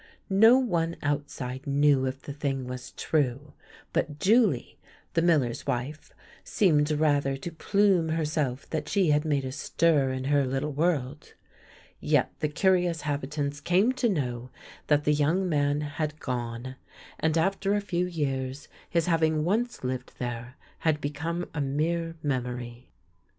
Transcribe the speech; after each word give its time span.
No 0.31 0.57
one 0.57 0.95
outside 1.03 1.67
knew 1.67 2.05
if 2.07 2.23
the 2.23 2.33
thing 2.33 2.65
was 2.65 2.89
true, 2.93 3.53
but 3.93 4.17
Julie, 4.17 4.79
the 5.13 5.21
miller's 5.21 5.67
wife, 5.67 6.11
seemed 6.43 6.89
rather 6.89 7.37
to 7.37 7.51
plume 7.51 8.09
herself 8.09 8.67
that 8.71 8.89
she 8.89 9.11
had 9.11 9.25
made 9.25 9.45
a 9.45 9.51
stir 9.51 10.09
in 10.11 10.23
her 10.23 10.43
little 10.43 10.71
world. 10.71 11.35
Yet 11.99 12.31
the 12.39 12.49
curious 12.49 13.01
habitants 13.01 13.61
came 13.61 13.91
to 13.91 14.09
know 14.09 14.49
that 14.87 15.03
the 15.03 15.13
young 15.13 15.47
man 15.47 15.81
had 15.81 16.19
gone, 16.19 16.77
and 17.19 17.37
after 17.37 17.75
a 17.75 17.79
few 17.79 18.07
years 18.07 18.67
his 18.89 19.05
having 19.05 19.43
once 19.43 19.83
lived 19.83 20.13
there 20.17 20.55
had 20.79 20.99
become 20.99 21.47
a 21.53 21.61
mere 21.61 22.15
mem 22.23 22.47
ory. 22.47 22.89